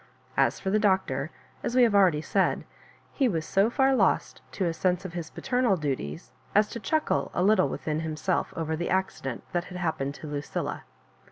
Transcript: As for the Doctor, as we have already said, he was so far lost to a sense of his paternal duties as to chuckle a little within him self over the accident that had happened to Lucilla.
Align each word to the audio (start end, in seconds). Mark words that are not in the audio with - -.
As 0.35 0.59
for 0.59 0.71
the 0.71 0.79
Doctor, 0.79 1.29
as 1.61 1.75
we 1.75 1.83
have 1.83 1.93
already 1.93 2.21
said, 2.23 2.65
he 3.13 3.29
was 3.29 3.45
so 3.45 3.69
far 3.69 3.93
lost 3.95 4.41
to 4.53 4.65
a 4.65 4.73
sense 4.73 5.05
of 5.05 5.13
his 5.13 5.29
paternal 5.29 5.77
duties 5.77 6.31
as 6.55 6.67
to 6.69 6.79
chuckle 6.79 7.29
a 7.35 7.43
little 7.43 7.69
within 7.69 7.99
him 7.99 8.15
self 8.17 8.51
over 8.57 8.75
the 8.75 8.89
accident 8.89 9.43
that 9.51 9.65
had 9.65 9.77
happened 9.77 10.15
to 10.15 10.25
Lucilla. 10.25 10.85